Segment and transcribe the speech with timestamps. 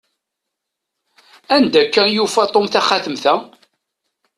[1.55, 3.33] Anda akka i yufa Tom taxatemt-a?